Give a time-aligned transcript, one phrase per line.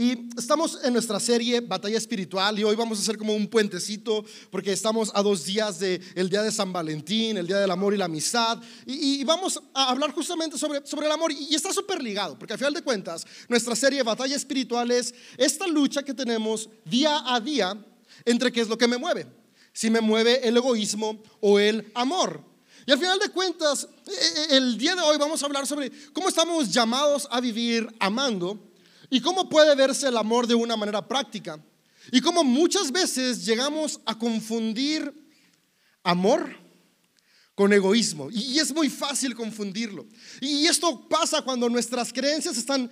[0.00, 4.24] Y estamos en nuestra serie Batalla Espiritual y hoy vamos a hacer como un puentecito
[4.50, 7.98] porque estamos a dos días del Día de San Valentín, el Día del Amor y
[7.98, 8.58] la Amistad.
[8.86, 12.58] Y, vamos a hablar justamente sobre, sobre el amor y, está súper ligado porque al
[12.58, 17.76] final de cuentas nuestra serie Batalla Espiritual es esta lucha que tenemos día a día
[18.24, 19.26] entre qué es lo que me mueve.
[19.74, 22.42] Si me mueve el egoísmo o el amor.
[22.86, 25.92] Y al final de cuentas, e, e, el día de hoy vamos a hablar sobre
[26.14, 28.69] cómo estamos llamados a vivir amando
[29.10, 31.60] ¿Y cómo puede verse el amor de una manera práctica?
[32.12, 35.12] Y cómo muchas veces llegamos a confundir
[36.02, 36.56] amor
[37.54, 38.30] con egoísmo.
[38.30, 40.06] Y es muy fácil confundirlo.
[40.40, 42.90] Y esto pasa cuando nuestras creencias están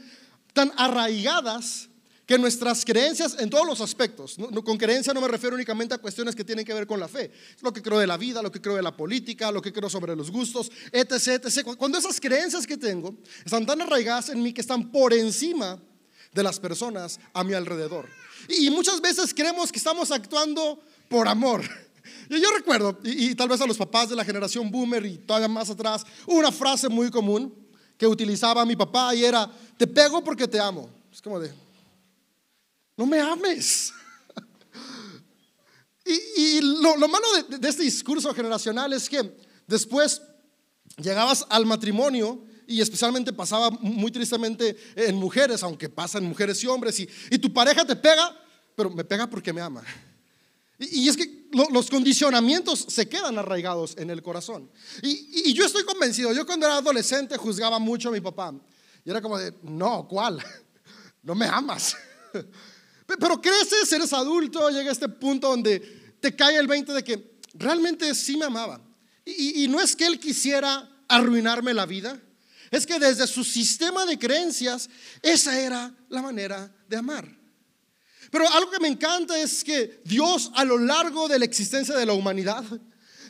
[0.53, 1.89] tan arraigadas
[2.27, 6.37] que nuestras creencias en todos los aspectos, con creencia no me refiero únicamente a cuestiones
[6.37, 8.61] que tienen que ver con la fe, lo que creo de la vida, lo que
[8.61, 11.75] creo de la política, lo que creo sobre los gustos, etc, etc.
[11.79, 15.81] Cuando esas creencias que tengo están tan arraigadas en mí que están por encima
[16.39, 18.09] de las personas a mi alrededor.
[18.49, 21.63] Y muchas veces creemos que estamos actuando por amor.
[22.31, 25.49] Y yo recuerdo, y, tal vez a los papás de la generación boomer y todavía
[25.49, 27.55] más atrás, una frase muy común
[27.99, 30.89] que utilizaba mi papá y era, te pego porque te amo.
[31.13, 31.53] Es como de,
[32.97, 33.93] no me ames.
[36.37, 39.35] y, lo, malo de, de este discurso generacional es que
[39.67, 40.23] después
[40.97, 46.67] llegabas al matrimonio y especialmente pasaba muy tristemente en mujeres, aunque pasa en mujeres y
[46.67, 48.39] hombres, y, tu pareja te pega,
[48.77, 49.83] pero me pega porque me ama.
[50.79, 54.71] Y, es que los condicionamientos se quedan arraigados en el corazón.
[55.03, 58.55] Y, yo estoy convencido, yo cuando era adolescente juzgaba mucho a mi papá.
[59.03, 60.39] Y era como de, no, ¿cuál?
[61.23, 61.97] No me amas.
[63.07, 68.15] Pero creces, eres adulto, llega este punto donde te cae el 20 de que realmente
[68.15, 68.81] sí me amaba.
[69.25, 72.19] y no es que él quisiera arruinarme la vida,
[72.71, 74.89] es que desde su sistema de creencias,
[75.23, 77.29] esa era la manera de amar.
[78.31, 82.07] Pero algo que me encanta es que Dios a lo largo de la existencia de
[82.07, 82.65] la humanidad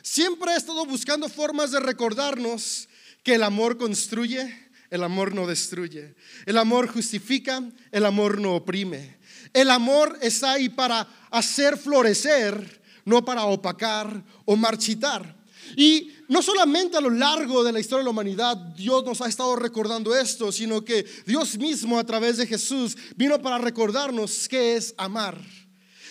[0.03, 2.89] siempre ha estado buscando formas de recordarnos
[3.23, 6.15] que el amor construye, el amor no destruye.
[6.45, 9.19] El amor justifica, el amor no oprime.
[9.53, 15.37] El amor está ahí para hacer florecer, no para opacar o marchitar.
[15.75, 19.27] Y no solamente a lo largo de la historia de la humanidad Dios nos ha
[19.27, 24.75] estado recordando esto, sino que Dios mismo a través de Jesús vino para recordarnos qué
[24.75, 25.41] es amar.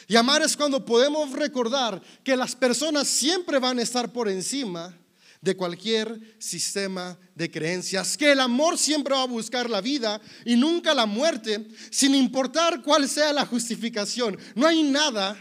[0.08, 4.92] Y amar es cuando podemos recordar que las personas siempre van a estar por encima
[5.40, 10.56] de cualquier sistema de creencias, que el amor siempre va a buscar la vida y
[10.56, 14.36] nunca la muerte, sin importar cuál sea la justificación.
[14.56, 15.36] No hay nada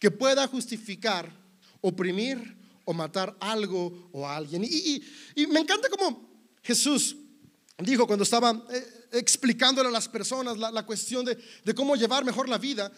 [0.00, 1.32] que pueda justificar,
[1.80, 2.57] oprimir
[2.88, 4.64] o matar algo o alguien.
[4.64, 5.02] Y,
[5.48, 6.26] me encanta como
[6.62, 7.14] Jesús
[7.76, 12.56] dijo cuando estaba eh, explicándole a las personas la, cuestión de, cómo llevar mejor la
[12.56, 12.90] vida.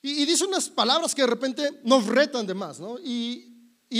[0.00, 2.98] Y, dice unas palabras que de repente nos retan de más, ¿no?
[2.98, 3.48] Y,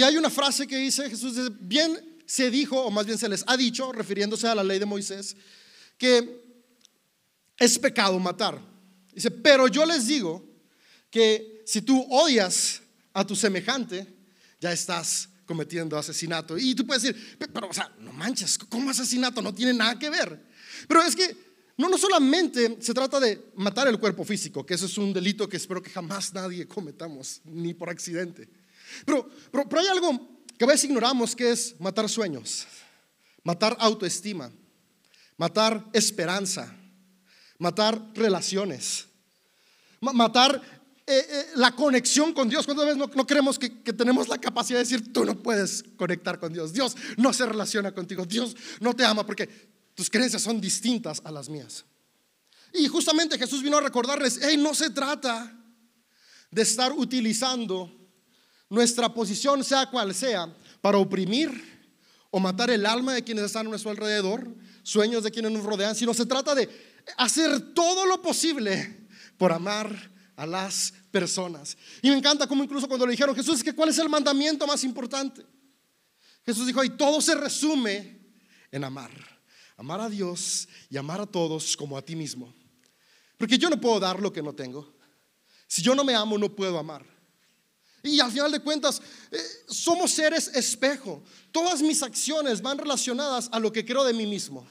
[0.03, 3.55] hay una frase que dice Jesús, bien se dijo, o más bien se les ha
[3.59, 5.37] dicho, refiriéndose a la ley de Moisés,
[5.99, 6.43] que
[7.59, 8.59] es pecado matar.
[9.13, 10.43] Dice, pero yo les digo
[11.11, 12.81] que si tú odias
[13.13, 14.07] a tu semejante,
[14.63, 16.57] ya estás cometiendo asesinato.
[16.57, 19.43] Y tú puedes decir, pero, o sea, no manches, ¿cómo asesinato?
[19.43, 20.41] No tiene nada que ver.
[20.87, 21.37] Pero es que
[21.77, 25.49] no, no solamente se trata de matar el cuerpo físico, que eso es un delito
[25.49, 28.49] que espero que jamás nadie cometamos, ni por accidente.
[29.05, 32.65] Pero, pero, pero hay algo que a veces ignoramos, que es matar sueños,
[33.43, 34.53] matar autoestima,
[35.37, 36.73] matar esperanza,
[37.59, 39.09] matar relaciones,
[40.01, 40.82] matar
[41.19, 42.65] eh, eh, la conexión con Dios.
[42.65, 46.39] ¿Cuántas veces no, no creemos que, tenemos la capacidad de decir, tú no puedes conectar
[46.39, 46.73] con Dios?
[46.73, 48.25] Dios no se relaciona contigo.
[48.25, 49.49] Dios no te ama porque
[49.95, 51.85] tus creencias son distintas a las mías.
[52.73, 55.53] Y justamente Jesús vino a recordarles, hey, no se trata
[56.51, 57.91] de estar utilizando
[58.69, 61.51] nuestra posición, sea cual sea, para oprimir
[62.31, 64.49] o matar el alma de quienes están a nuestro alrededor,
[64.83, 66.69] sueños de quienes nos rodean, sino se trata de
[67.19, 69.07] hacer todo lo posible
[69.37, 71.77] por amar a las personas.
[72.01, 74.83] Y me encanta como incluso cuando le dijeron, Jesús, que ¿cuál es el mandamiento más
[74.83, 75.47] importante?
[76.45, 78.19] Jesús dijo, y todo se resume
[78.73, 79.11] en amar.
[79.77, 82.53] Amar a Dios y amar a todos como a ti mismo.
[83.37, 84.93] Porque yo no puedo dar lo que no tengo.
[85.69, 87.05] Si yo no me amo, no puedo amar.
[88.03, 89.01] Y al final de cuentas,
[89.31, 89.39] eh,
[89.69, 91.23] somos seres espejo.
[91.53, 94.67] Todas mis acciones van relacionadas a lo que creo de mí mismo.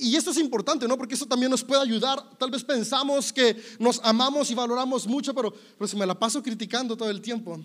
[0.00, 0.96] Y esto es importante, ¿no?
[0.96, 2.22] Porque eso también nos puede ayudar.
[2.38, 6.42] Tal vez pensamos que nos amamos y valoramos mucho, pero, pero si me la paso
[6.42, 7.60] criticando todo el tiempo,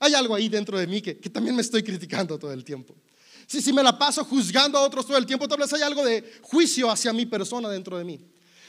[0.00, 2.94] hay algo ahí dentro de mí que, que también me estoy criticando todo el tiempo.
[3.46, 6.04] Si, si me la paso juzgando a otros todo el tiempo, tal vez hay algo
[6.04, 8.20] de juicio hacia mi persona dentro de mí.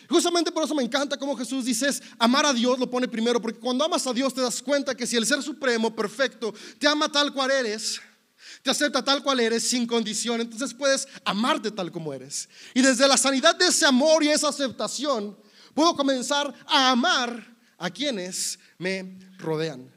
[0.09, 3.41] Justamente por eso me encanta cómo Jesús dice es amar a Dios lo pone primero,
[3.41, 6.87] porque cuando amas a Dios te das cuenta que si el ser supremo, perfecto, te
[6.87, 7.99] ama tal cual eres,
[8.65, 12.49] te acepta tal cual eres sin condición, entonces puedes amarte tal como eres.
[12.73, 15.37] Y desde la sanidad de ese amor y esa aceptación,
[15.75, 19.87] puedo comenzar a amar a quienes me rodean.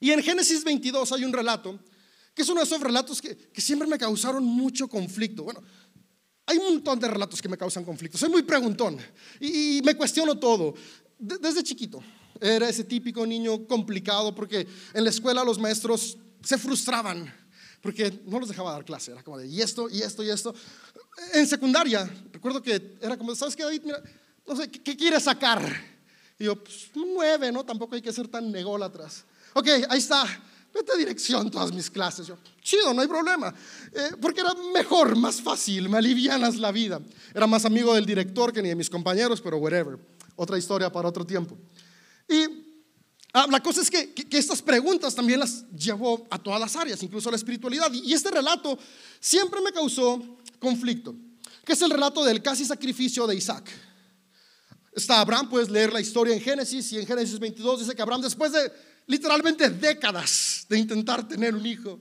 [0.00, 1.78] Y en Génesis 22 hay un relato,
[2.34, 5.44] que es uno de esos relatos que, siempre me causaron mucho conflicto.
[5.44, 5.62] Bueno,
[6.44, 8.18] hay un montón de relatos que me causan conflicto.
[8.18, 8.98] Soy muy preguntón
[9.38, 10.74] y, me cuestiono todo.
[11.20, 12.02] desde chiquito
[12.40, 17.32] era ese típico niño complicado porque en la escuela los maestros se frustraban
[17.80, 19.12] porque no los dejaba dar clase.
[19.12, 20.54] Era como de, y esto, y esto, y esto.
[21.34, 23.82] En secundaria, recuerdo que era como, ¿sabes qué, David?
[23.84, 24.02] Mira,
[24.46, 25.62] no sé, ¿qué, quieres sacar?
[26.38, 27.64] Y yo, pues nueve, ¿no?
[27.64, 29.24] Tampoco hay que ser tan nególatras.
[29.54, 30.26] Ok, ahí está
[30.72, 32.26] vete a dirección todas mis clases.
[32.26, 33.54] Yo, chido, no hay problema.
[33.92, 37.00] Eh, porque era mejor, más fácil, me alivianas la vida.
[37.34, 39.98] Era más amigo del director que ni de mis compañeros, pero whatever.
[40.36, 41.56] Otra historia para otro tiempo.
[42.28, 42.71] Y
[43.32, 47.28] ah, la cosa es que, estas preguntas también las llevó a todas las áreas, incluso
[47.28, 47.92] a la espiritualidad.
[47.92, 48.78] Y este relato
[49.20, 51.14] siempre me causó conflicto,
[51.64, 53.70] que es el relato del casi sacrificio de Isaac.
[54.94, 58.20] Está Abraham, puedes leer la historia en Génesis y en Génesis 22 dice que Abraham
[58.20, 58.70] después de
[59.06, 61.98] literalmente décadas de intentar tener un hijo.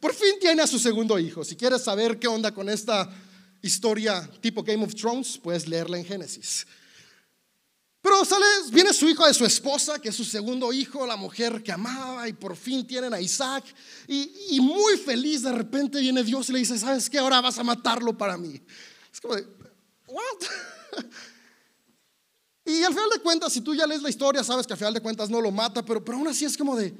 [0.00, 1.44] Por fin tiene a su segundo hijo.
[1.44, 3.10] Si quieres saber qué onda con esta
[3.62, 6.66] historia tipo Game of Thrones, puedes leerla en Génesis.
[8.04, 11.62] Pero sale, viene su hijo de su esposa, que es su segundo hijo, la mujer
[11.62, 13.64] que amaba, y por fin tienen a Isaac.
[14.06, 17.18] Y, muy feliz, de repente viene Dios y le dice: ¿Sabes qué?
[17.18, 18.60] Ahora vas a matarlo para mí.
[19.10, 19.46] Es como de,
[20.06, 21.02] ¿what?
[22.66, 24.92] Y al final de cuentas, si tú ya lees la historia, sabes que al final
[24.92, 26.94] de cuentas no lo mata, pero, pero aún así es como de,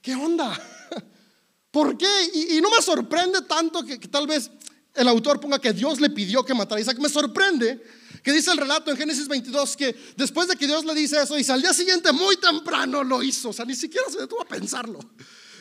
[0.00, 0.56] ¿qué onda?
[1.72, 2.06] ¿Por qué?
[2.32, 4.52] Y, no me sorprende tanto que, tal vez
[4.94, 6.98] el autor ponga que Dios le pidió que matara a Isaac.
[6.98, 7.82] Me sorprende
[8.22, 11.34] que dice el relato en Génesis 22 que después de que Dios le dice eso,
[11.34, 13.50] dice al día siguiente muy temprano lo hizo.
[13.50, 14.98] O sea, ni siquiera se detuvo a pensarlo.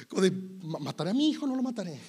[0.07, 0.31] Como de,
[0.61, 1.47] ¿mataré a mi hijo?
[1.47, 1.99] No lo mataré.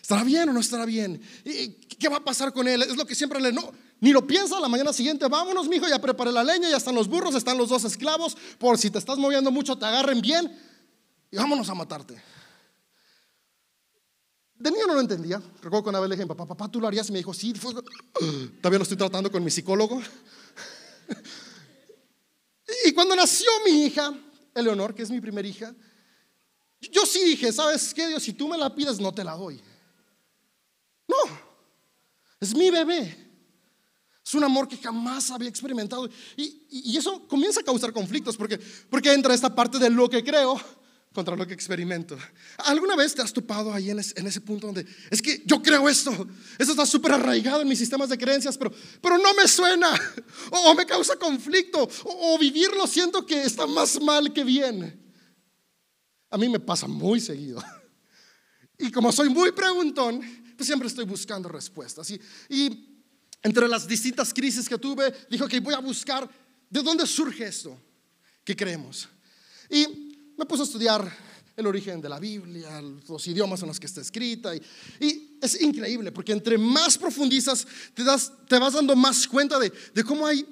[0.00, 1.20] ¿Estará bien o no estará bien?
[1.44, 2.82] ¿Y ¿Qué va a pasar con él?
[2.82, 3.52] Es lo que siempre le...
[3.52, 6.94] No, ni lo piensa la mañana siguiente, vámonos, mijo, ya preparé la leña, ya están
[6.94, 10.54] los burros, están los dos esclavos, por si te estás moviendo mucho, te agarren bien
[11.30, 12.22] y vámonos a matarte.
[14.58, 15.40] De niño no lo entendía.
[15.62, 17.08] Recuerdo que una vez le dije, papá, papá, tú lo harías.
[17.08, 20.00] Y me dijo, sí, todavía lo estoy tratando con mi psicólogo.
[22.86, 24.14] y cuando nació mi hija,
[24.54, 25.74] Eleonor, que es mi primera hija,
[26.80, 28.22] yo sí dije, ¿sabes qué, Dios?
[28.22, 29.60] Si tú me la pides, no te la doy.
[31.08, 31.16] No,
[32.40, 33.24] es mi bebé.
[34.24, 36.08] Es un amor que jamás había experimentado.
[36.36, 38.58] Y, eso comienza a causar conflictos porque,
[38.90, 40.60] porque entra esta parte de lo que creo
[41.16, 42.18] contra lo que experimento.
[42.58, 46.12] ¿Alguna vez te has topado ahí en, ese punto donde es que yo creo esto?
[46.58, 48.70] Eso está súper arraigado en mis sistemas de creencias, pero,
[49.00, 49.88] pero no me suena.
[50.50, 51.88] O, me causa conflicto.
[52.04, 55.02] O, o vivirlo siento que está más mal que bien.
[56.28, 57.64] A mí me pasa muy seguido.
[58.78, 60.20] Y como soy muy preguntón,
[60.54, 62.10] pues siempre estoy buscando respuestas.
[62.10, 62.20] Y,
[62.50, 63.02] y
[63.42, 66.28] entre las distintas crisis que tuve, dijo que voy a buscar
[66.68, 67.80] de dónde surge esto
[68.44, 69.08] que creemos.
[69.70, 70.05] Y
[70.36, 71.10] me puse a estudiar
[71.56, 74.54] el origen de la Biblia, los idiomas en los que está escrita.
[74.54, 79.70] Y, es increíble, porque entre más profundizas, te, das, te vas dando más cuenta de,
[80.04, 80.46] cómo hay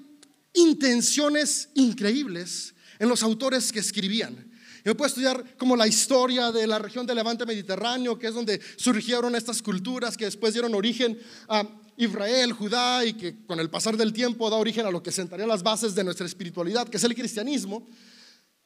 [0.53, 4.53] intenciones increíbles en los autores que escribían.
[4.85, 8.61] Yo puedo estudiar como la historia de la región del Levante Mediterráneo, que es donde
[8.76, 13.97] surgieron estas culturas que después dieron origen a Israel, Judá, y que con el pasar
[13.97, 17.05] del tiempo da origen a lo que sentaría las bases de nuestra espiritualidad, que es
[17.05, 17.87] el cristianismo.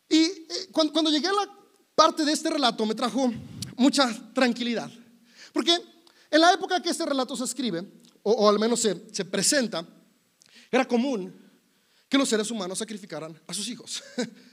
[0.08, 1.48] Y eh, cuando, llegué a la
[1.94, 3.32] parte de este relato me trajo
[3.76, 4.90] mucha tranquilidad,
[5.52, 5.76] porque
[6.30, 7.86] en la época que este relato se escribe,
[8.22, 9.86] o, al menos se, se presenta,
[10.70, 11.34] era común
[12.08, 14.02] que los seres humanos sacrificaran a sus hijos.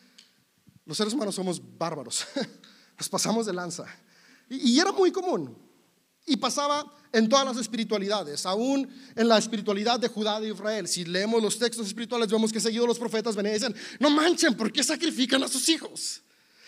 [0.85, 2.27] Los seres humanos somos bárbaros,
[2.97, 3.85] nos pasamos de lanza.
[4.49, 5.57] Y, era muy común.
[6.27, 6.85] Y pasaba
[7.15, 10.85] en todas las espiritualidades, aún en la espiritualidad de Judá de Israel.
[10.85, 14.53] Si leemos los textos espirituales, vemos que seguido los profetas venían y dicen, no manchen,
[14.55, 16.21] ¿por qué sacrifican a sus hijos?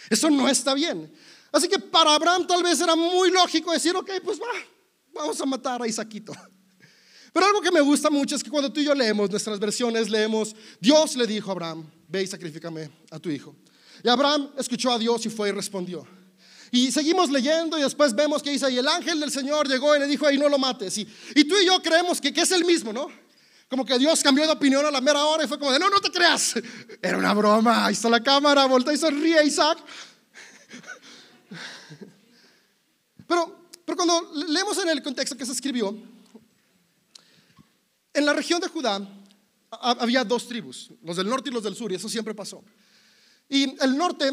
[0.10, 1.12] Eso no está bien.
[1.52, 4.48] Así que para Abraham tal vez era muy lógico decir, ok, pues va,
[5.14, 6.34] vamos a matar a Isaquito.
[7.34, 10.10] Pero algo que me gusta mucho es que cuando tú y yo leemos nuestras versiones,
[10.10, 13.54] leemos, Dios le dijo a Abraham, ve y sacrifícame a tu hijo.
[14.02, 16.08] Y Abraham escuchó a Dios y fue y respondió.
[16.72, 20.00] Y seguimos leyendo y después vemos que dice, y el ángel del Señor llegó y
[20.00, 20.98] le dijo, ahí no lo mates.
[20.98, 21.06] Y,
[21.46, 23.08] tú y yo creemos que, que, es el mismo, ¿no?
[23.70, 25.90] Como que Dios cambió de opinión a la mera hora y fue como de, no,
[25.90, 26.56] no te creas.
[27.02, 27.86] Era una broma.
[27.86, 29.80] Ahí la cámara, voltea y sonríe Isaac.
[33.28, 35.98] Pero, pero cuando leemos en el contexto que se escribió,
[38.14, 39.06] en la región de Judá
[39.70, 42.64] había dos tribus, los del norte y los del sur, y eso siempre pasó.
[43.50, 44.32] Y el norte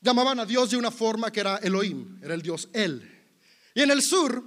[0.00, 3.02] llamaban a Dios de una forma que era Elohim, era el Dios El.
[3.74, 4.42] Y en el sur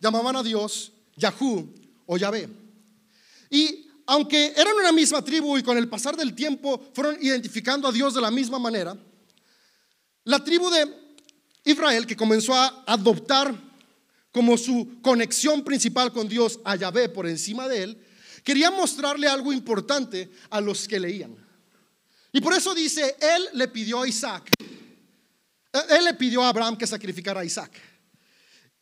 [0.00, 1.74] llamaban a Dios Yahú
[2.06, 2.48] o Yahvé.
[3.50, 7.92] Y aunque eran una misma tribu y con el pasar del tiempo fueron identificando a
[7.92, 8.96] Dios de la misma manera,
[10.24, 10.88] la tribu de
[11.64, 13.54] Israel que comenzó a adoptar
[14.32, 18.06] como su conexión principal con Dios a Yahvé por encima de él,
[18.44, 21.34] quería mostrarle algo importante a los que leían.
[22.32, 24.50] Y por eso dice, él le pidió a Isaac,
[25.88, 27.72] él le pidió a Abraham que sacrificara a Isaac.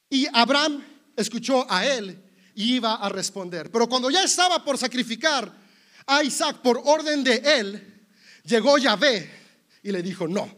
[0.09, 0.85] Y Abraham
[1.17, 2.23] escuchó a él
[2.55, 3.71] y iba a responder.
[3.71, 5.53] Pero cuando ya estaba por sacrificar
[6.07, 8.07] a Isaac por orden de él,
[8.45, 9.31] llegó Yahvé
[9.83, 10.49] y le dijo, no,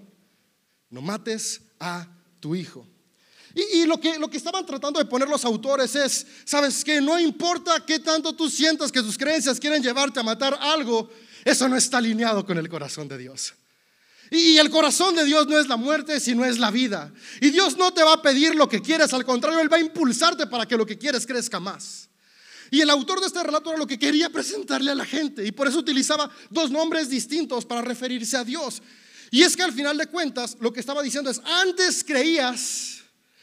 [0.90, 2.06] no mates a
[2.40, 2.86] tu hijo.
[3.54, 7.18] Y, lo, que, lo que estaban tratando de poner los autores es, sabes que no
[7.18, 11.08] importa qué tanto tú sientas que tus creencias quieren llevarte a matar algo,
[11.42, 13.54] eso no está alineado con el corazón de Dios.
[14.30, 17.12] Y el corazón de Dios no es la muerte, sino es la vida.
[17.40, 19.80] Y Dios no te va a pedir lo que quieres, al contrario, Él va a
[19.80, 22.08] impulsarte para que lo que quieres crezca más.
[22.70, 25.44] Y el autor de este relato era lo que quería presentarle a la gente.
[25.46, 28.82] Y por eso utilizaba dos nombres distintos para referirse a Dios.
[29.30, 33.02] Y es que al final de cuentas, lo que estaba diciendo es, antes creías,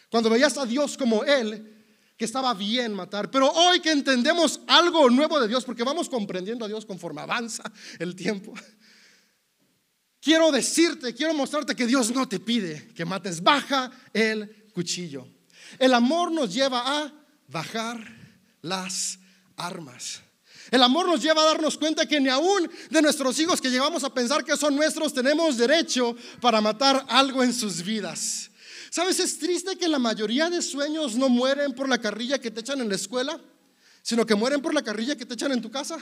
[0.10, 1.70] cuando veías a Dios como Él,
[2.18, 3.32] que estaba bien matar.
[3.32, 7.64] Pero hoy que entendemos algo nuevo de Dios, porque vamos comprendiendo a Dios conforme avanza
[8.00, 8.54] el tiempo
[10.24, 15.28] quiero decirte, quiero mostrarte que Dios no te pide que mates, baja el cuchillo.
[15.78, 17.14] El amor nos lleva a
[17.48, 18.00] bajar
[18.62, 19.20] las
[19.58, 20.22] armas.
[20.72, 24.04] El amor nos lleva a darnos cuenta que ni aún de nuestros hijos que llegamos
[24.04, 28.50] a pensar que son nuestros tenemos derecho para matar algo en sus vidas.
[28.90, 29.20] ¿Sabes?
[29.20, 32.80] Es triste que la mayoría de sueños no mueren por la carrilla que te echan
[32.80, 33.40] en la escuela,
[34.02, 35.98] sino que mueren por la carrilla que te echan en tu casa.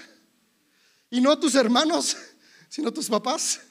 [1.09, 2.15] Y no tus hermanos,
[2.69, 3.61] sino tus papás.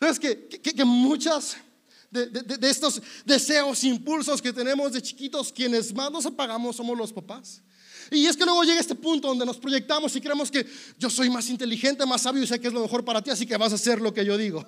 [0.00, 1.56] ¿Sabes que, que, muchas
[2.10, 7.12] de, de, estos deseos, impulsos que tenemos de chiquitos, quienes más nos apagamos somos los
[7.12, 7.62] papás?
[8.10, 10.66] Y es que luego llega este punto donde nos proyectamos y creemos que
[10.98, 13.44] yo soy más inteligente, más sabio y sé que es lo mejor para ti, así
[13.44, 14.64] que vas a hacer lo que yo digo.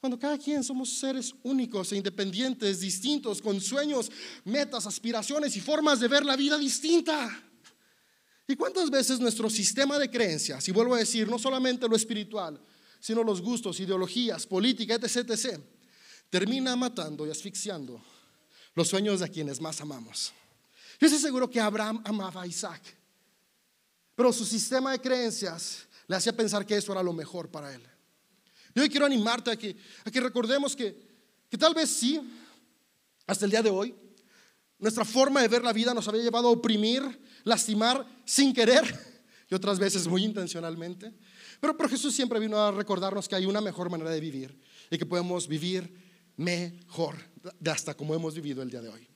[0.00, 4.10] Cuando cada quien somos seres únicos e independientes, distintos, con sueños,
[4.44, 7.30] metas, aspiraciones y formas de ver la vida distinta.
[8.48, 12.60] ¿Y cuántas veces nuestro sistema de creencias, y vuelvo a decir, no solamente lo espiritual,
[13.02, 15.60] sino los gustos, ideologías, política, etc., etc.,
[16.30, 18.00] termina matando y asfixiando
[18.76, 20.32] los sueños de quienes más amamos.
[21.00, 22.80] Yo estoy seguro que Abraham amaba a Isaac,
[24.14, 27.82] pero su sistema de creencias le hacía pensar que eso era lo mejor para él.
[28.72, 30.96] Yo hoy quiero animarte a que, a que recordemos que,
[31.50, 32.20] que tal vez sí,
[33.26, 33.96] hasta el día de hoy,
[34.78, 37.02] nuestra forma de ver la vida nos había llevado a oprimir,
[37.42, 38.84] lastimar sin querer
[39.50, 41.12] y otras veces muy intencionalmente.
[41.62, 44.58] Pero, Jesús siempre vino a recordarnos que hay una mejor manera de vivir
[44.90, 45.94] y que podemos vivir
[46.36, 47.14] mejor,
[47.60, 49.08] de hasta como hemos vivido el día de hoy.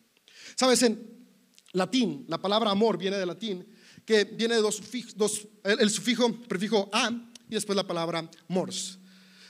[0.54, 1.26] Sabes, en
[1.72, 3.66] latín, la palabra amor viene de latín,
[4.04, 4.80] que viene de dos,
[5.16, 7.10] dos el, sufijo, prefijo a
[7.48, 9.00] y después la palabra mors.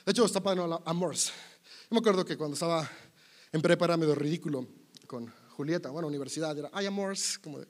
[0.06, 1.26] De hecho, está padre amors.
[1.26, 2.90] Yo me acuerdo que cuando estaba
[3.52, 4.66] en prepa era medio ridículo
[5.06, 7.68] con Julieta, bueno, universidad, era ay amors, como de...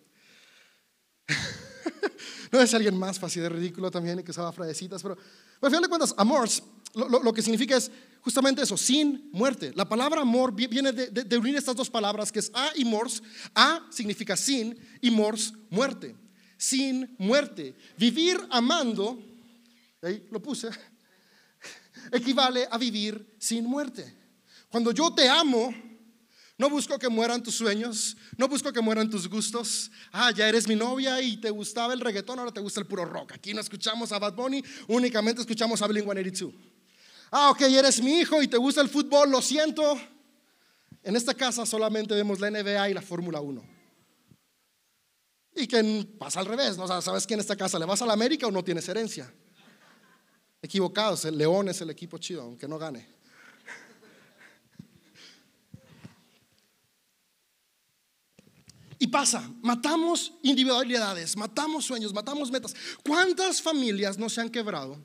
[2.52, 5.16] no es alguien más fácil de ridículo también que usaba frasecitas, pero
[5.60, 6.48] al final de cuentas, amor,
[6.94, 7.90] lo, que significa es
[8.22, 9.72] justamente eso, sin muerte.
[9.74, 13.22] La palabra amor viene de, unir estas dos palabras que es a y mors.
[13.54, 16.16] A significa sin y mors, muerte.
[16.56, 17.74] Sin muerte.
[17.98, 19.22] Vivir amando,
[20.02, 20.70] ahí lo puse,
[22.12, 24.14] equivale a vivir sin muerte.
[24.70, 25.74] Cuando yo te amo,
[26.58, 29.90] no busco que mueran tus sueños, no busco que mueran tus gustos.
[30.10, 33.04] Ah, ya eres mi novia y te gustaba el reggaetón, ahora te gusta el puro
[33.04, 33.32] rock.
[33.32, 36.54] Aquí no escuchamos a Bad Bunny, únicamente escuchamos a Blink-182.
[37.30, 40.00] Ah, ok, eres mi hijo y te gusta el fútbol, lo siento.
[41.02, 43.62] En esta casa solamente vemos la NBA y la Fórmula 1.
[45.56, 46.86] Y que pasa al revés, ¿no?
[47.00, 49.32] ¿Sabes que en esta casa le vas a la América o no tienes herencia?
[50.62, 53.15] Equivocados, el León es el equipo chido, aunque no gane.
[58.98, 62.74] Y pasa, matamos individualidades, matamos sueños, matamos metas.
[63.04, 64.98] ¿Cuántas familias no se han quebrado?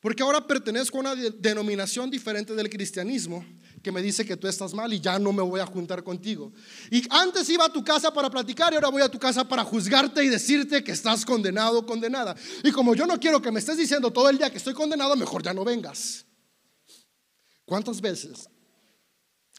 [0.00, 3.46] Porque ahora pertenezco a una denominación diferente del cristianismo
[3.82, 6.52] que me dice que tú estás mal y ya no me voy a juntar contigo.
[6.90, 9.62] Y antes iba a tu casa para platicar y ahora voy a tu casa para
[9.62, 12.34] juzgarte y decirte que estás condenado o condenada.
[12.64, 15.14] Y como yo no quiero que me estés diciendo todo el día que estoy condenado,
[15.14, 16.24] mejor ya no vengas.
[17.64, 18.48] ¿Cuántas veces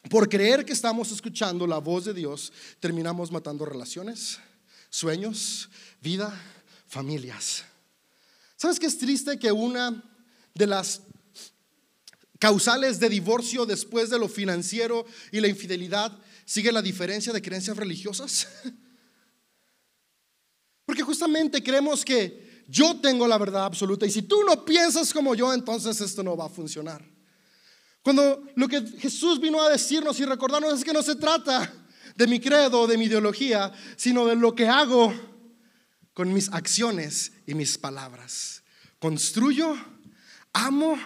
[0.09, 4.39] por creer que estamos escuchando la voz de Dios, terminamos matando relaciones,
[4.89, 5.69] sueños,
[6.01, 6.33] vida,
[6.87, 7.63] familias.
[8.57, 10.03] ¿Sabes qué es triste que una
[10.53, 11.01] de las
[12.39, 17.77] causales de divorcio después de lo financiero y la infidelidad sigue la diferencia de creencias
[17.77, 18.47] religiosas?
[20.85, 25.33] Porque justamente creemos que yo tengo la verdad absoluta y si tú no piensas como
[25.33, 27.12] yo, entonces esto no va a funcionar.
[28.03, 31.73] Cuando lo que Jesús vino a decirnos y recordarnos es que no se trata
[32.15, 35.13] de mi credo, de mi ideología, sino de lo que hago
[36.13, 38.61] con mis acciones y mis palabras.
[38.99, 39.73] Construyo,
[40.51, 40.97] amo,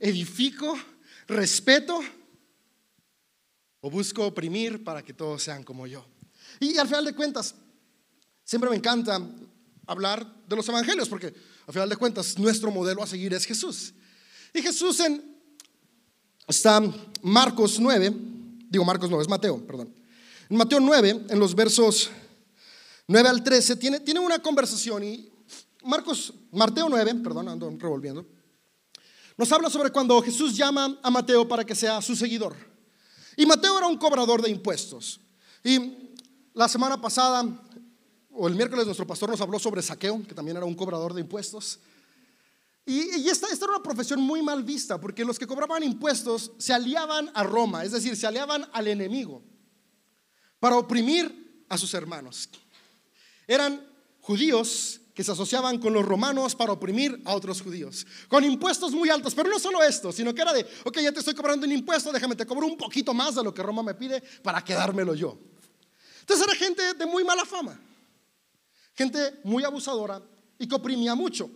[0.00, 0.78] edifico,
[1.28, 2.00] respeto
[3.80, 6.06] o busco oprimir para que todos sean como yo.
[6.58, 7.54] Y al final de cuentas,
[8.44, 9.20] siempre me encanta
[9.86, 11.34] hablar de los evangelios porque
[11.66, 13.92] al final de cuentas nuestro modelo a seguir es Jesús.
[14.54, 15.35] Y Jesús en
[16.46, 16.80] está
[17.22, 18.14] Marcos 9,
[18.68, 19.92] digo Marcos 9, es Mateo, perdón.
[20.48, 22.10] En Mateo 9, en los versos
[23.08, 25.28] 9 al 13, tiene, tiene una conversación y
[25.84, 28.26] Marcos, Mateo 9, perdón, ando revolviendo,
[29.36, 32.56] nos habla sobre cuando Jesús llama a Mateo para que sea su seguidor.
[33.36, 35.20] Y Mateo era un cobrador de impuestos.
[35.62, 36.14] Y
[36.54, 37.44] la semana pasada,
[38.30, 41.20] o el miércoles, nuestro pastor nos habló sobre saqueo, que también era un cobrador de
[41.20, 41.80] impuestos.
[42.88, 46.72] Y, esta, esta, era una profesión muy mal vista, porque los que cobraban impuestos se
[46.72, 49.42] aliaban a Roma, es decir, se aliaban al enemigo
[50.60, 52.48] para oprimir a sus hermanos.
[53.48, 53.84] Eran
[54.20, 59.10] judíos que se asociaban con los romanos para oprimir a otros judíos, con impuestos muy
[59.10, 61.72] altos, pero no solo esto, sino que era de, ok, ya te estoy cobrando un
[61.72, 65.14] impuesto, déjame, te cobro un poquito más de lo que Roma me pide para quedármelo
[65.14, 65.36] yo.
[66.20, 67.80] Entonces era gente de muy mala fama,
[68.94, 70.22] gente muy abusadora
[70.56, 71.50] y que oprimía mucho.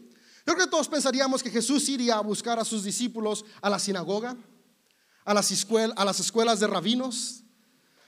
[0.46, 3.78] Yo creo que todos pensaríamos que Jesús iría a buscar a sus discípulos a la
[3.78, 4.36] sinagoga,
[5.24, 7.42] a las, escuelas, de rabinos,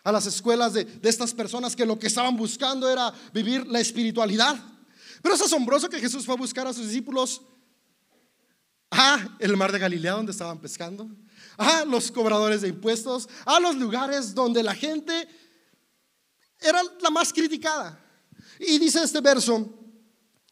[0.02, 3.80] a las escuelas de, de estas personas que lo que estaban buscando era vivir la
[3.80, 4.56] espiritualidad.
[5.22, 7.42] Pero es asombroso que Jesús fue a buscar a sus discípulos
[8.90, 11.08] a el mar de Galilea donde estaban pescando,
[11.56, 15.28] a los cobradores de impuestos, a los lugares donde la gente
[16.60, 17.98] era la más criticada.
[18.58, 19.66] Y dice este verso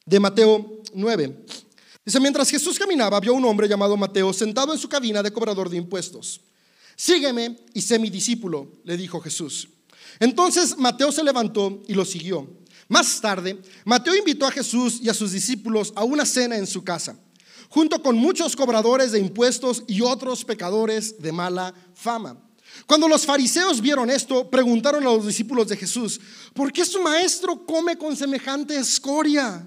[0.06, 1.46] de Mateo 9,
[2.04, 5.32] Dice, mientras Jesús caminaba, vio a un hombre llamado Mateo sentado en su cabina de
[5.32, 6.40] cobrador de impuestos.
[6.96, 9.68] Sígueme y sé mi discípulo, le dijo Jesús.
[10.18, 12.48] Entonces Mateo se levantó y lo siguió.
[12.88, 16.82] Más tarde, Mateo invitó a Jesús y a sus discípulos a una cena en su
[16.82, 17.16] casa,
[17.68, 22.36] junto con muchos cobradores de impuestos y otros pecadores de mala fama.
[22.86, 26.20] Cuando los fariseos vieron esto, preguntaron a los discípulos de Jesús,
[26.54, 29.66] ¿por qué su maestro come con semejante escoria?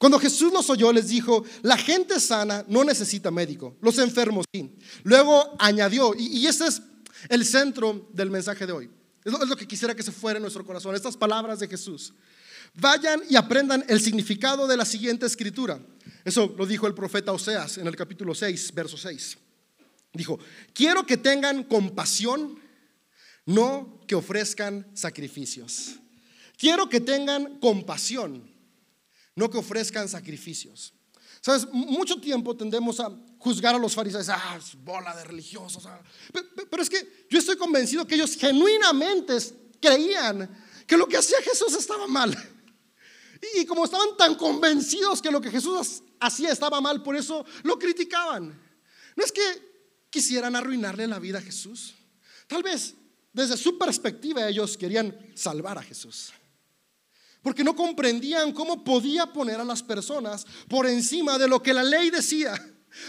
[0.00, 4.74] Cuando Jesús los oyó, les dijo, la gente sana no necesita médico, los enfermos sí.
[5.02, 6.80] Luego añadió, y, este es
[7.28, 8.90] el centro del mensaje de hoy,
[9.22, 12.14] es lo, que quisiera que se fuera en nuestro corazón, estas palabras de Jesús.
[12.72, 15.78] Vayan y aprendan el significado de la siguiente escritura.
[16.24, 19.36] Eso lo dijo el profeta Oseas en el capítulo 6, verso 6.
[20.14, 20.38] Dijo,
[20.72, 22.58] quiero que tengan compasión,
[23.44, 25.96] no que ofrezcan sacrificios.
[26.56, 28.49] Quiero que tengan compasión
[29.40, 30.92] no que ofrezcan sacrificios.
[31.40, 35.86] Sabes, mucho tiempo tendemos a juzgar a los fariseos, ah, bola de religiosos.
[35.86, 35.98] Ah".
[36.70, 39.34] Pero, es que yo estoy convencido que ellos genuinamente
[39.80, 40.46] creían
[40.86, 42.36] que lo que hacía Jesús estaba mal.
[43.56, 47.78] Y como estaban tan convencidos que lo que Jesús hacía estaba mal, por eso lo
[47.78, 48.48] criticaban.
[49.16, 51.94] No es que quisieran arruinarle la vida a Jesús.
[52.46, 52.94] Tal vez
[53.32, 56.34] desde su perspectiva ellos querían salvar a Jesús
[57.42, 61.82] porque no comprendían cómo podía poner a las personas por encima de lo que la
[61.82, 62.54] ley decía,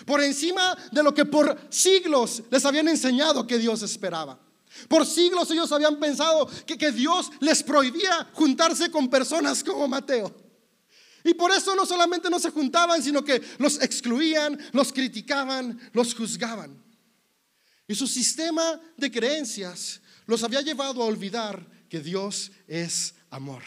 [0.05, 4.39] por encima de lo que por siglos les habían enseñado que Dios esperaba.
[4.87, 10.33] Por siglos ellos habían pensado que, que Dios les prohibía juntarse con personas como Mateo.
[11.23, 16.15] Y por eso no solamente no se juntaban, sino que los excluían, los criticaban, los
[16.15, 16.81] juzgaban.
[17.87, 23.61] Y su sistema de creencias los había llevado a olvidar que Dios es amor.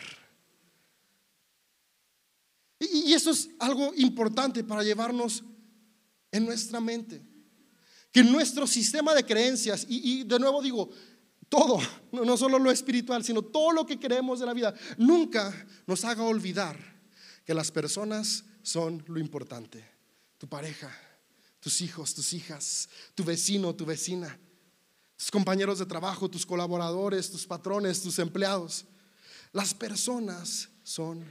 [2.92, 5.44] Y, eso es algo importante para llevarnos
[6.31, 7.23] en nuestra mente.
[8.12, 10.90] Que nuestro sistema de creencias, y, de nuevo digo,
[11.49, 11.79] todo,
[12.12, 16.23] no, solo lo espiritual, sino todo lo que creemos de la vida, nunca nos haga
[16.23, 16.79] olvidar
[17.44, 19.85] que las personas son lo importante.
[20.38, 20.90] Tu pareja,
[21.61, 24.38] tus hijos, tus hijas, tu vecino, tu vecina,
[25.16, 28.85] tus compañeros de trabajo, tus colaboradores, tus patrones, tus empleados.
[29.53, 31.25] Las personas son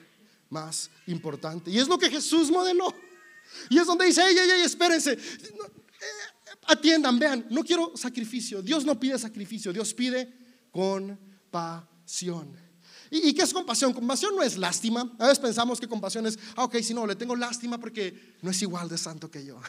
[0.49, 1.71] más importante.
[1.71, 2.93] Y es lo que Jesús modeló.
[3.69, 5.13] Y es donde dice, ey, ey, ey, espérense.
[5.13, 5.17] Eh,
[6.67, 8.61] atiendan, vean, no quiero sacrificio.
[8.61, 10.33] Dios no pide sacrificio, Dios pide
[10.71, 12.55] compasión.
[13.09, 13.93] ¿Y, qué es compasión?
[13.93, 15.15] Compasión no es lástima.
[15.19, 18.49] A veces pensamos que compasión es, ah, ok, si no, le tengo lástima porque no
[18.49, 19.59] es igual de santo que yo.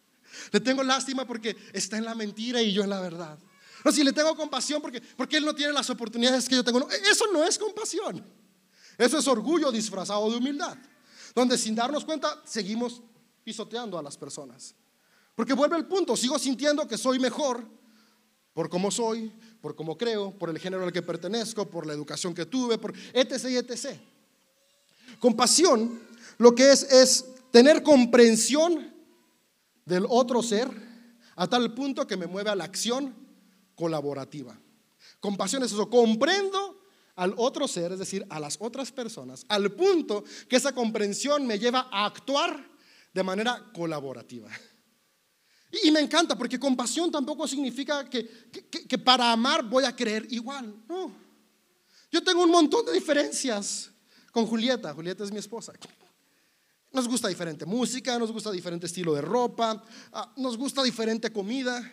[0.52, 3.38] le tengo lástima porque está en la mentira y yo en la verdad.
[3.84, 6.88] No, si le tengo compasión porque, porque él no tiene las oportunidades que yo tengo.
[6.88, 8.24] eso no es compasión.
[9.02, 10.76] Eso es orgullo disfrazado de humildad.
[11.34, 13.02] Donde sin darnos cuenta seguimos
[13.42, 14.74] pisoteando a las personas.
[15.34, 17.64] Porque vuelve el punto, sigo sintiendo que soy mejor
[18.52, 22.34] por cómo soy, por cómo creo, por el género al que pertenezco, por la educación
[22.34, 23.44] que tuve, por etc.
[23.48, 23.98] y etc.
[25.18, 26.00] Compasión
[26.38, 28.94] lo que es es tener comprensión
[29.84, 30.70] del otro ser
[31.34, 33.14] a tal punto que me mueve a la acción
[33.74, 34.56] colaborativa.
[35.18, 36.81] Compasión es eso, comprendo
[37.16, 41.58] al otro ser, es decir, a las otras personas, al punto que esa comprensión me
[41.58, 42.70] lleva a actuar
[43.12, 44.50] de manera colaborativa.
[45.84, 48.28] Y, me encanta porque compasión tampoco significa que,
[48.86, 50.84] que, para amar voy a creer igual.
[50.86, 51.10] No.
[52.10, 53.90] Yo tengo un montón de diferencias
[54.30, 54.92] con Julieta.
[54.92, 55.72] Julieta es mi esposa.
[56.92, 61.90] Nos gusta diferente música, nos gusta diferente estilo de ropa, ah, nos gusta diferente comida.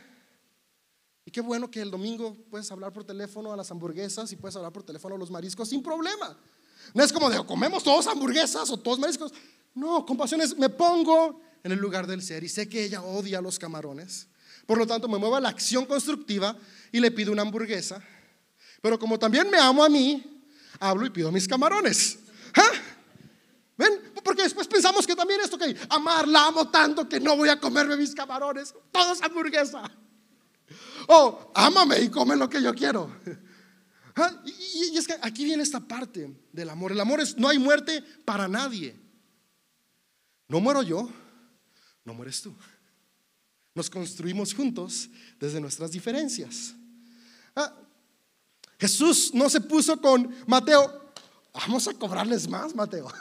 [1.29, 4.55] Y qué bueno que el domingo puedes hablar por teléfono a las hamburguesas y puedes
[4.55, 6.35] hablar por teléfono a los mariscos sin problema.
[6.91, 9.31] No es como de comemos todos hamburguesas o todos mariscos.
[9.75, 13.41] No, compasión es me pongo en el lugar del ser y sé que ella odia
[13.41, 14.27] los camarones.
[14.65, 16.57] Por lo tanto, me muevo a la acción constructiva
[16.91, 18.03] y le pido una hamburguesa.
[18.81, 20.41] Pero como también me amo a mí,
[20.79, 22.17] hablo y pido mis camarones.
[22.55, 22.71] ¿Ah?
[23.77, 24.13] ¿Ven?
[24.23, 27.59] Porque después pensamos que también esto que amar, la amo tanto que no voy a
[27.59, 29.91] comerme mis camarones, todos hamburguesa.
[31.11, 33.11] O ámame y come lo que yo quiero.
[34.15, 34.31] ¿Ah?
[34.45, 36.91] Y, y, es que aquí viene esta parte del amor.
[36.91, 38.95] El amor es, no hay muerte para nadie.
[40.47, 41.09] No muero yo,
[42.05, 42.53] no mueres tú.
[43.73, 46.75] Nos construimos juntos desde nuestras diferencias.
[47.55, 47.73] Ah,
[48.79, 51.11] Jesús no se puso con Mateo,
[51.53, 53.11] vamos a cobrarles más, Mateo,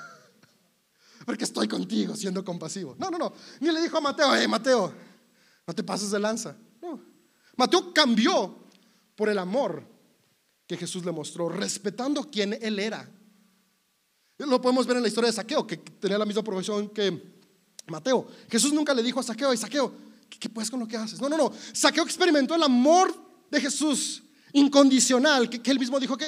[1.27, 2.97] porque estoy contigo siendo compasivo.
[2.99, 3.33] No, no, no.
[3.61, 4.93] Ni le dijo a Mateo, hey, Mateo,
[5.67, 6.55] no te pases de lanza.
[6.83, 7.08] No.
[7.59, 8.57] Mateo cambió
[9.17, 9.85] por el amor
[10.65, 13.11] que Jesús le mostró, respetando quién él era.
[14.39, 17.21] Lo podemos ver en la historia de Saqueo, que tenía la misma profesión que
[17.89, 18.29] Mateo.
[18.49, 19.93] Jesús nunca le dijo a Saqueo, y Saqueo,
[20.31, 21.21] ¿qué, puedes con lo que haces?
[21.21, 21.53] No, no, no.
[21.73, 23.13] Saqueo experimentó el amor
[23.51, 26.25] de Jesús incondicional, que, él mismo dijo, ok,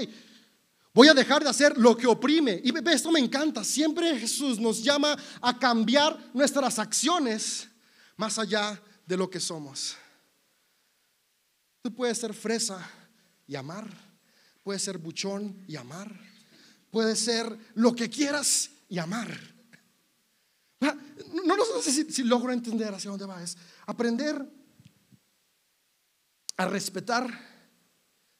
[0.93, 2.61] voy a dejar de hacer lo que oprime.
[2.65, 3.63] Y esto me encanta.
[3.63, 7.69] Siempre Jesús nos llama a cambiar nuestras acciones
[8.17, 9.95] más allá de lo que somos.
[11.83, 12.89] Tú puedes ser fresa
[13.47, 13.89] y amar.
[14.63, 16.19] Puedes ser buchón y amar.
[16.91, 19.29] Puedes ser lo que quieras y amar.
[20.81, 23.43] No, no, sé si, logro entender hacia dónde va.
[23.43, 24.45] Es aprender
[26.57, 27.27] a respetar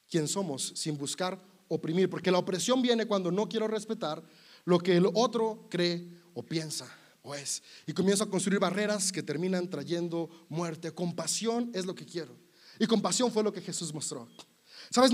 [0.09, 2.09] quién somos sin buscar oprimir.
[2.09, 4.21] Porque la opresión viene cuando no quiero respetar
[4.65, 6.87] lo que el otro cree o piensa
[7.23, 7.63] o es.
[7.87, 10.91] Y comienzo a construir barreras que terminan trayendo muerte.
[10.91, 12.35] Compasión es lo que quiero.
[12.81, 14.27] Y compasión fue lo que Jesús mostró.
[14.89, 15.11] ¿Sabes?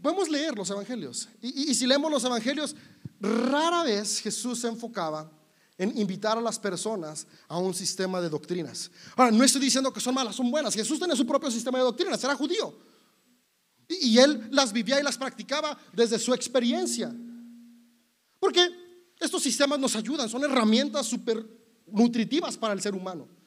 [0.00, 1.28] podemos leer los evangelios.
[1.42, 2.76] y si leemos los evangelios,
[3.18, 5.28] rara vez Jesús se enfocaba
[5.76, 8.88] en invitar a las personas a un sistema de doctrinas.
[9.16, 10.72] Ahora, no estoy diciendo que son malas, son buenas.
[10.72, 12.78] Jesús tenía su propio sistema de doctrinas, era judío.
[13.88, 17.12] Y, él las vivía y las practicaba desde su experiencia.
[18.38, 18.60] Porque
[19.18, 21.44] estos sistemas nos ayudan, son herramientas súper
[21.88, 23.39] nutritivas para el ser humano.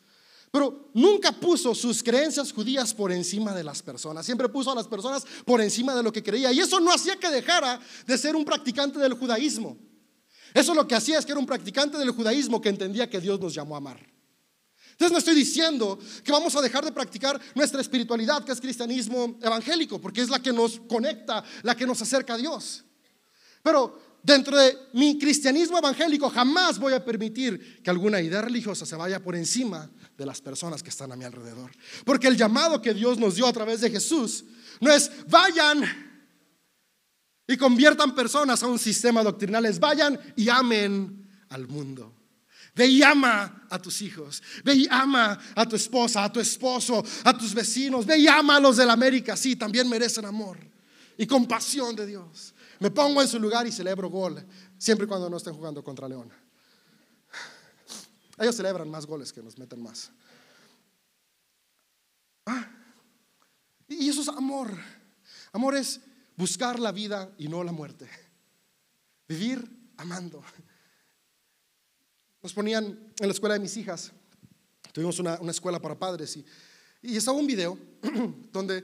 [0.54, 4.24] Pero nunca puso sus creencias judías por encima de las personas.
[4.24, 6.52] Siempre puso a las personas por encima de lo que creía.
[6.52, 9.76] Y eso no hacía que dejara de ser un practicante del judaísmo.
[10.54, 13.40] Eso lo que hacía es que era un practicante del judaísmo que entendía que Dios
[13.40, 14.00] nos llamó a amar.
[14.92, 19.40] Entonces no estoy diciendo que vamos a dejar de practicar nuestra espiritualidad, que es cristianismo
[19.42, 22.84] evangélico, porque es la que nos conecta, la que nos acerca a Dios.
[23.64, 28.96] Pero dentro de mi cristianismo evangélico jamás voy a permitir que alguna idea religiosa se
[28.96, 31.72] vaya por encima de las personas que están a mi alrededor.
[32.06, 34.46] Porque el llamado que Dios nos dio a través de Jesús
[34.80, 35.84] no es vayan
[37.48, 39.68] y conviertan personas a un sistema doctrinal.
[39.80, 42.16] Vayan y amen al mundo.
[42.76, 44.42] Ve y ama a tus hijos.
[44.64, 48.06] Ve y ama a tu esposa, a tu esposo, a tus vecinos.
[48.06, 49.36] Ve y ama a los de la América.
[49.36, 50.58] Sí, también merecen amor
[51.18, 52.53] y compasión de Dios.
[52.84, 54.46] Me pongo en su lugar y celebro gol,
[54.78, 56.30] siempre y cuando no estén jugando contra León.
[58.38, 60.12] Ellos celebran más goles que nos meten más.
[62.46, 62.70] Ah,
[63.88, 64.78] y eso es amor.
[65.54, 66.02] Amor es
[66.36, 68.10] buscar la vida y no la muerte.
[69.30, 69.66] Vivir
[69.96, 70.44] amando.
[72.42, 74.12] Nos ponían en la escuela de mis hijas,
[74.92, 76.46] tuvimos una, escuela para padres y,
[77.02, 77.80] y estaba un video
[78.52, 78.84] donde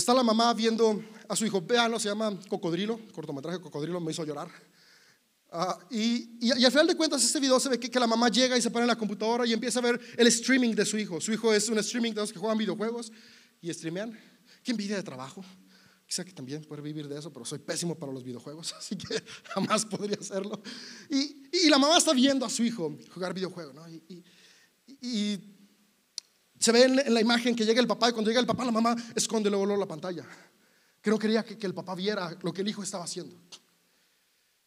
[0.00, 4.24] Está la mamá viendo a su hijo, vean, se llama Cocodrilo, cortometraje Cocodrilo, me hizo
[4.24, 4.48] llorar.
[5.52, 8.56] Ah, y, y, al final de cuentas, este video se ve que, la mamá llega
[8.56, 11.20] y se pone en la computadora y empieza a ver el streaming de su hijo.
[11.20, 13.12] Su hijo es un streaming de los que juegan videojuegos
[13.60, 14.18] y streamean.
[14.62, 15.44] Qué envidia de trabajo.
[16.06, 19.22] Quizá que también puede vivir de eso, pero soy pésimo para los videojuegos, así que
[19.52, 20.62] jamás podría hacerlo.
[21.10, 23.86] Y, y la mamá está viendo a su hijo jugar videojuegos, ¿no?
[23.86, 24.24] Y,
[25.02, 25.59] y
[26.60, 28.70] se ve en, la imagen que llega el papá y cuando llega el papá, la
[28.70, 30.24] mamá esconde luego, la pantalla.
[31.00, 33.34] Que no quería que, el papá viera lo que el hijo estaba haciendo.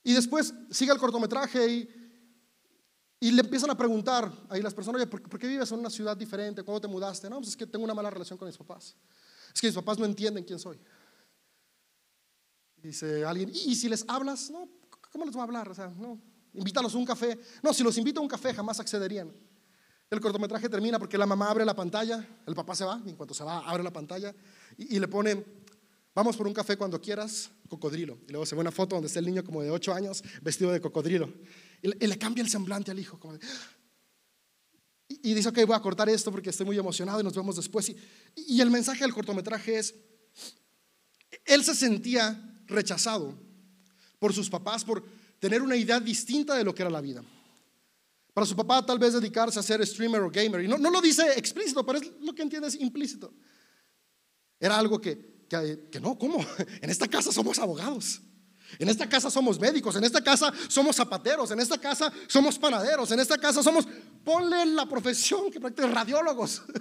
[0.03, 1.89] Y después sigue el cortometraje y,
[3.19, 6.17] y le empiezan a preguntar ahí las personas, oye, ¿por, qué vives en una ciudad
[6.17, 6.63] diferente?
[6.63, 7.29] ¿Cuándo te mudaste?
[7.29, 8.95] No, pues es que tengo una mala relación con mis papás.
[9.53, 10.79] Es que mis papás no entienden quién soy.
[12.77, 14.49] Dice alguien, ¿y, si les hablas?
[14.49, 14.67] No,
[15.11, 15.69] ¿cómo les voy a hablar?
[15.69, 16.19] O sea, no,
[16.55, 17.39] invítalos a un café.
[17.61, 19.31] No, si los invito a un café jamás accederían.
[20.13, 23.15] El cortometraje termina porque la mamá abre la pantalla, el papá se va, y en
[23.15, 24.31] cuanto se va, abre la pantalla
[24.77, 25.43] y, y le pone,
[26.13, 28.19] vamos por un café cuando quieras, cocodrilo.
[28.27, 30.71] Y luego se ve una foto donde está el niño como de 8 años vestido
[30.71, 31.33] de cocodrilo.
[31.81, 33.19] Y, le cambia el semblante al hijo.
[33.19, 33.39] Como
[35.07, 37.89] y, dice, ok, voy a cortar esto porque estoy muy emocionado y nos vemos después.
[37.89, 37.97] Y,
[38.35, 39.95] y el mensaje del cortometraje es,
[41.43, 43.33] él se sentía rechazado
[44.19, 45.03] por sus papás por
[45.39, 47.23] tener una idea distinta de lo que era la vida.
[48.33, 50.63] Para su papá tal vez dedicarse a ser streamer o gamer.
[50.63, 53.33] Y no, no lo dice explícito, pero es lo que entiendes implícito.
[54.59, 55.33] Era algo que
[55.89, 56.43] que, no, ¿cómo?
[56.81, 58.21] En esta casa somos abogados.
[58.79, 63.11] En esta casa somos médicos, en esta casa somos zapateros, en esta casa somos panaderos,
[63.11, 63.87] en esta casa somos,
[64.23, 66.61] ponle la profesión que practica radiólogos.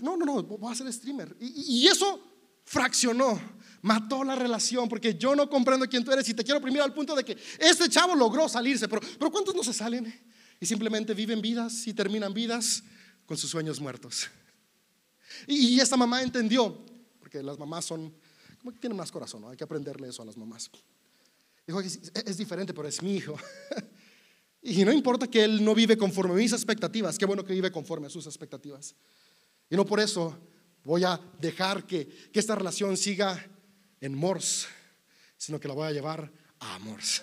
[0.00, 1.36] No, no, no, voy a ser streamer.
[1.38, 2.20] Y, eso
[2.64, 3.40] fraccionó,
[3.82, 6.92] mató la relación, porque yo no comprendo quién tú eres y te quiero oprimir al
[6.92, 10.12] punto de que este chavo logró salirse, pero, pero ¿cuántos no se salen?
[10.60, 12.82] Y simplemente viven vidas y terminan vidas
[13.26, 14.28] con sus sueños muertos.
[15.46, 16.84] Y, esta mamá entendió
[17.42, 18.14] las mamás son,
[18.58, 19.50] como que tienen más corazón, ¿no?
[19.50, 20.70] Hay que aprenderle eso a las mamás.
[21.66, 23.36] Dijo, es, es diferente, pero es mi hijo.
[24.62, 27.72] y no importa que él no vive conforme a mis expectativas, qué bueno que vive
[27.72, 28.94] conforme a sus expectativas.
[29.70, 30.38] Y no por eso
[30.84, 33.44] voy a dejar que, que esta relación siga
[34.00, 34.66] en mors,
[35.36, 37.22] sino que la voy a llevar a amors,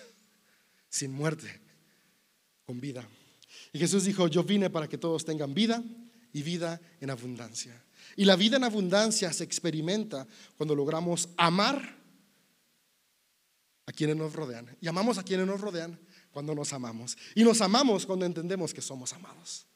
[0.88, 1.60] sin muerte,
[2.64, 3.06] con vida.
[3.72, 5.82] Y Jesús dijo, yo vine para que todos tengan vida
[6.32, 7.82] y vida en abundancia.
[8.16, 12.02] Y la vida en abundancia se experimenta cuando logramos amar
[13.86, 14.76] a quienes nos rodean.
[14.80, 15.98] Y amamos a quienes nos rodean
[16.30, 17.16] cuando nos amamos.
[17.34, 19.66] Y nos amamos cuando entendemos que somos amados.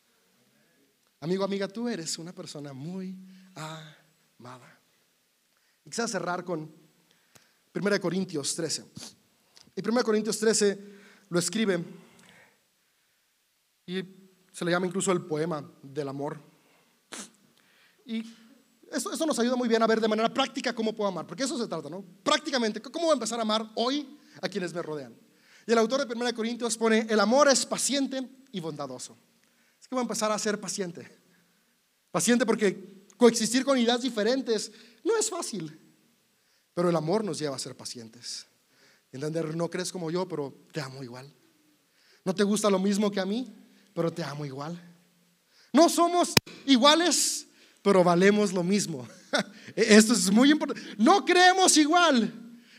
[1.20, 3.16] Amigo, amiga, tú eres una persona muy
[3.56, 4.78] amada.
[5.84, 6.70] Y quisiera cerrar con
[7.74, 8.84] 1 Corintios 13.
[9.74, 10.78] Y 1 Corintios 13
[11.28, 11.84] lo escribe
[13.86, 14.02] y
[14.52, 16.40] se le llama incluso el poema del amor.
[18.04, 18.24] Y
[18.90, 21.42] eso, eso, nos ayuda muy bien a ver de manera práctica cómo puedo amar, porque
[21.42, 22.04] eso se trata, ¿no?
[22.22, 25.14] Prácticamente, ¿cómo voy a empezar a amar hoy a quienes me rodean?
[25.66, 29.16] Y el autor de 1 Corintios pone, el amor es paciente y bondadoso.
[29.80, 31.10] Es que voy a empezar a ser paciente.
[32.12, 34.72] Paciente porque coexistir con ideas diferentes
[35.05, 35.79] no es fácil,
[36.74, 38.46] pero el amor nos lleva a ser pacientes.
[39.12, 41.33] Entender, no crees como yo, pero te amo igual.
[42.24, 43.55] No te gusta lo mismo que a mí,
[43.94, 44.79] pero te amo igual.
[45.72, 46.35] No somos
[46.66, 47.46] iguales,
[47.83, 49.07] pero valemos lo mismo.
[49.76, 50.83] Esto es muy importante.
[50.98, 52.33] No creemos igual,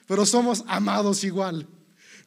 [0.05, 1.67] pero somos amados igual.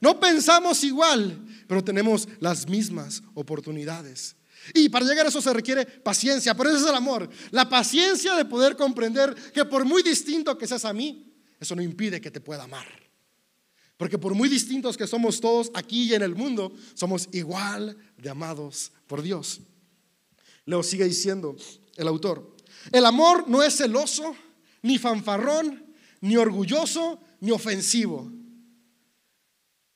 [0.00, 4.34] No pensamos igual, pero tenemos las mismas oportunidades.
[4.74, 7.28] Y para llegar a eso se requiere paciencia, pero ese es el amor.
[7.50, 11.82] La paciencia de poder comprender que por muy distinto que seas a mí, eso no
[11.82, 12.86] impide que te pueda amar.
[13.96, 18.30] Porque por muy distintos que somos todos aquí y en el mundo, somos igual de
[18.30, 19.60] amados por Dios.
[20.64, 21.56] Luego sigue diciendo
[21.96, 22.56] el autor,
[22.92, 24.34] el amor no es celoso,
[24.82, 25.84] ni fanfarrón,
[26.20, 28.30] ni orgulloso, ni ofensivo.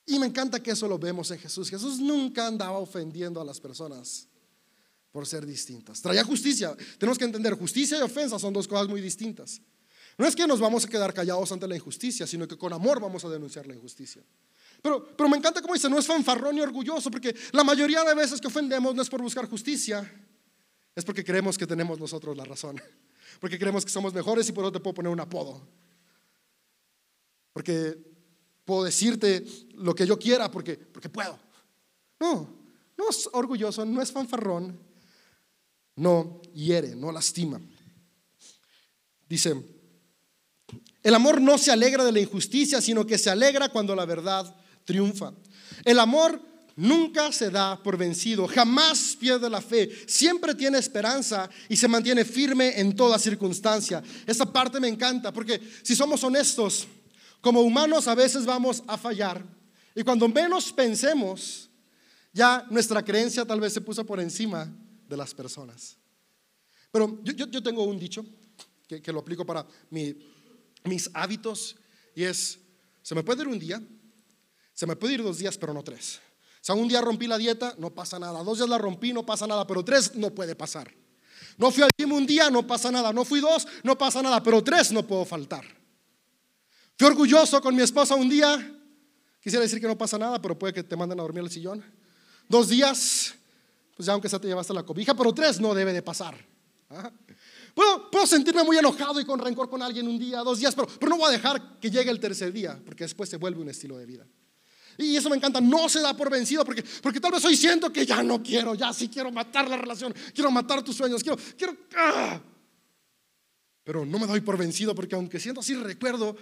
[0.06, 1.70] Y me encanta que eso lo vemos en Jesús.
[1.70, 4.28] Jesús nunca andaba ofendiendo a las personas
[5.14, 6.02] por ser distintas.
[6.02, 6.76] Traía justicia.
[6.98, 9.60] Tenemos que entender, justicia y ofensa son dos cosas muy distintas.
[10.18, 13.00] No es que nos vamos a quedar callados ante la injusticia, sino que con amor
[13.00, 14.24] vamos a denunciar la injusticia.
[14.82, 18.12] Pero, pero me encanta como dice, no es fanfarrón ni orgulloso, porque la mayoría de
[18.12, 20.02] veces que ofendemos no es por buscar justicia,
[20.96, 22.82] es porque creemos que tenemos nosotros la razón.
[23.40, 25.60] Porque creemos que somos mejores y por eso te puedo poner un apodo.
[27.52, 27.98] Porque
[28.64, 31.38] puedo decirte lo que yo quiera porque, porque puedo.
[32.20, 32.48] No,
[32.96, 34.78] no es orgulloso, no es fanfarrón,
[35.96, 37.60] no hiere, no lastima.
[39.28, 39.54] Dice,
[41.02, 44.54] el amor no se alegra de la injusticia, sino que se alegra cuando la verdad
[44.84, 45.32] triunfa.
[45.84, 46.40] El amor
[46.76, 52.24] nunca se da por vencido, jamás pierde la fe, siempre tiene esperanza y se mantiene
[52.24, 54.02] firme en toda circunstancia.
[54.26, 56.86] Esa parte me encanta porque si somos honestos,
[57.40, 59.44] como humanos a veces vamos a fallar
[59.94, 61.68] y cuando menos pensemos,
[62.32, 64.72] ya nuestra creencia tal vez se puso por encima
[65.08, 65.96] de las personas.
[66.90, 68.24] Pero yo, tengo un dicho
[68.86, 71.76] que, lo aplico para mis hábitos
[72.14, 72.58] y es,
[73.02, 73.82] se me puede ir un día,
[74.72, 76.20] se me puede ir dos días, pero no tres.
[76.64, 78.42] O sea, un día rompí la dieta, no pasa nada.
[78.42, 79.66] Dos días la rompí, no pasa nada.
[79.66, 80.90] Pero tres no puede pasar.
[81.58, 83.12] No fui al gym un día, no pasa nada.
[83.12, 84.42] No fui dos, no pasa nada.
[84.42, 85.62] Pero tres no puedo faltar.
[86.96, 88.80] Fui orgulloso con mi esposa un día.
[89.42, 91.84] Quisiera decir que no pasa nada, pero puede que te manden a dormir al sillón.
[92.48, 93.34] Dos días,
[93.94, 96.36] pues ya aunque sea te llevaste la cobija, pero tres no debe de pasar.
[97.74, 100.86] Puedo, puedo, sentirme muy enojado y con rencor con alguien un día, dos días, pero,
[100.86, 103.68] pero no voy a dejar que llegue el tercer día, porque después se vuelve un
[103.68, 104.26] estilo de vida.
[104.96, 107.92] Y eso me encanta, no se da por vencido porque, porque tal vez hoy siento
[107.92, 111.36] que ya no quiero, ya sí quiero matar la relación, quiero matar tus sueños, quiero,
[111.56, 111.76] quiero...
[111.96, 112.40] ¡ah!
[113.82, 116.36] Pero no me doy por vencido porque aunque siento así, recuerdo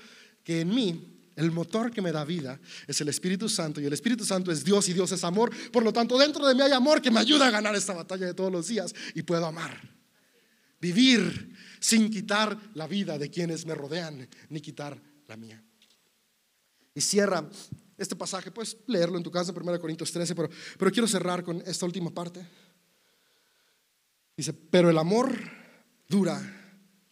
[0.45, 3.93] que en mí el motor que me da vida es el Espíritu Santo y el
[3.93, 5.51] Espíritu Santo es Dios y Dios es amor.
[5.71, 8.27] Por lo tanto, dentro de mí hay amor que me ayuda a ganar esta batalla
[8.27, 9.81] de todos los días y puedo amar.
[10.81, 15.63] Vivir sin quitar la vida de quienes me rodean ni quitar la mía.
[16.95, 17.49] Y cierra
[17.97, 21.63] este pasaje, puedes leerlo en tu casa, 1 Corintios 13, pero, pero quiero cerrar con
[21.65, 22.45] esta última parte.
[24.37, 25.39] Dice, pero el amor
[26.09, 26.41] dura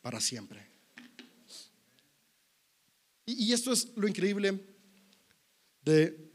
[0.02, 0.69] para siempre.
[3.38, 4.66] Y, esto es lo increíble
[5.82, 6.30] de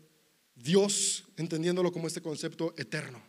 [0.55, 3.21] Dios, entendiéndolo como este concepto eterno.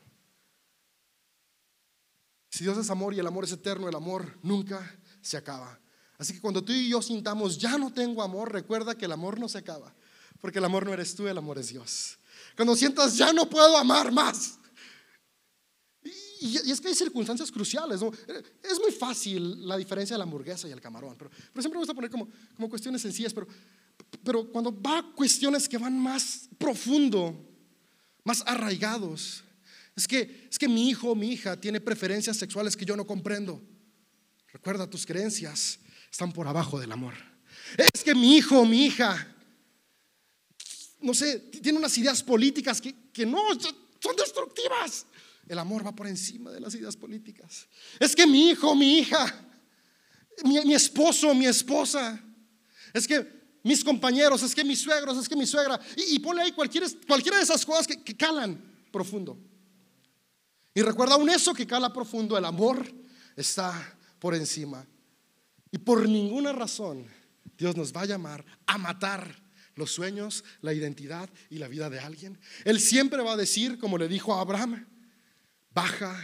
[2.50, 5.78] Si Dios es amor y el amor es eterno, el amor nunca se acaba.
[6.18, 9.38] Así que cuando tú y yo sintamos, ya no tengo amor, recuerda que el amor
[9.38, 9.94] no se acaba.
[10.40, 12.18] Porque el amor no eres tú, el amor es Dios.
[12.54, 14.58] Cuando sientas, ya no puedo amar más.
[16.40, 18.00] Y, es que hay circunstancias cruciales.
[18.62, 21.16] Es muy fácil la diferencia de la hamburguesa y el camarón.
[21.16, 23.32] Pero, siempre me gusta poner como, como cuestiones sencillas.
[23.32, 23.46] Pero,
[24.24, 27.34] pero cuando va a cuestiones que van más profundo,
[28.24, 29.42] más arraigados,
[29.94, 33.06] es que, es que mi hijo o mi hija tiene preferencias sexuales que yo no
[33.06, 33.62] comprendo.
[34.52, 35.78] Recuerda, tus creencias
[36.10, 37.14] están por abajo del amor.
[37.94, 39.32] Es que mi hijo o mi hija
[41.00, 43.40] no sé, tiene unas ideas políticas que, que no,
[44.00, 45.06] son destructivas.
[45.48, 47.68] El amor va por encima de las ideas políticas.
[48.00, 49.46] Es que mi hijo, mi hija,
[50.44, 52.20] mi, esposo, mi esposa,
[52.92, 53.26] es que
[53.62, 56.88] mis compañeros, es que mis suegros, es que mi suegra, y, y ponle ahí cualquiera,
[56.88, 59.38] de esas cosas que, que calan profundo.
[60.74, 62.84] Y recuerda aún eso que cala profundo, el amor
[63.36, 64.86] está por encima.
[65.70, 67.06] Y por ninguna razón
[67.56, 69.42] Dios nos va a llamar a matar
[69.74, 72.38] los sueños, la identidad y la vida de alguien.
[72.64, 74.86] Él siempre va a decir, como le dijo a Abraham,
[75.76, 76.16] baja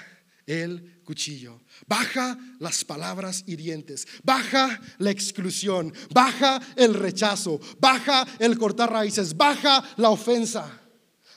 [0.47, 8.91] el cuchillo, baja las palabras hirientes, baja la exclusión, baja el rechazo, baja el cortar
[8.91, 10.81] raíces, baja la ofensa,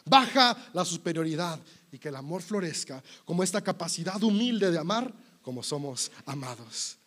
[0.05, 1.59] baja la superioridad
[1.91, 6.97] y que el amor florezca como esta capacidad humilde de amar como somos amados.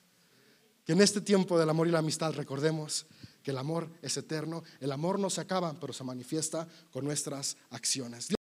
[0.85, 3.07] Que en este tiempo del amor y la amistad recordemos
[3.43, 7.57] que el amor es eterno, el amor no se acaba, pero se manifiesta con nuestras
[7.71, 8.29] acciones.